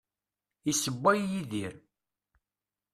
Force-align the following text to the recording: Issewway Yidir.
Issewway 0.71 1.19
Yidir. 1.31 1.73